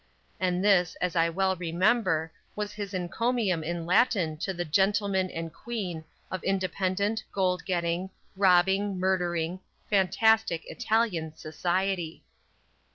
[0.39, 5.53] And this, as I well remember, was his encomium in Latin to the "Gentlemen" and
[5.53, 9.59] "Queen" of independent, gold getting, robbing, murdering,
[9.91, 12.23] fantastic Italian "society."